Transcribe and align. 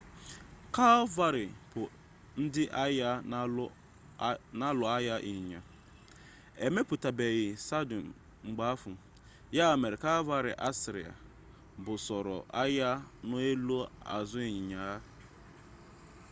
kalvarị 0.75 1.45
bu 1.71 1.81
ndi 2.43 2.63
agha 2.83 3.11
na-alụ 4.59 4.87
agha 4.95 5.15
ịnyịnya 5.29 5.59
emepụtabeghị 6.65 7.47
sadụl 7.67 8.07
mgbe 8.45 8.63
ahụ 8.73 8.91
ya 9.57 9.65
mere 9.81 9.97
kalvarị 10.03 10.51
asịrịa 10.67 11.11
busoro 11.83 12.37
agha 12.61 12.91
n'elu 13.29 13.77
azụ 14.15 14.39
ịnyịnya 14.47 14.79
ha 14.87 14.93